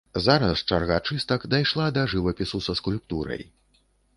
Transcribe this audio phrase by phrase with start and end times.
[0.27, 3.47] Зараз чарга чыстак дайшла да жывапісу са скульптурай.